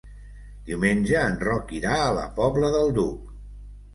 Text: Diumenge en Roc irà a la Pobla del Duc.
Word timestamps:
Diumenge 0.69 1.19
en 1.25 1.35
Roc 1.43 1.73
irà 1.81 1.99
a 2.05 2.09
la 2.19 2.25
Pobla 2.39 2.71
del 2.79 2.89
Duc. 2.99 3.31